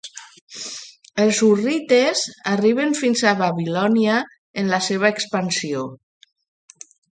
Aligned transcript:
Els 1.25 1.41
hurrites 1.47 2.23
arriben 2.53 2.97
fins 3.01 3.23
a 3.33 3.35
Babilònia 3.43 4.17
en 4.63 4.75
la 4.75 4.83
seva 4.89 5.15
expansió. 5.19 5.87